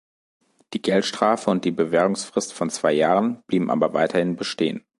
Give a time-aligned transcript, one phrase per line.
[0.73, 4.83] Die Geldstrafe und die Bewährungsfrist von zwei Jahren blieben aber weiterhin bestehen.